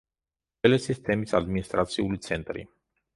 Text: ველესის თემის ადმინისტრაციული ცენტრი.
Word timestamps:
ველესის 0.63 1.01
თემის 1.09 1.35
ადმინისტრაციული 1.39 2.19
ცენტრი. 2.29 2.65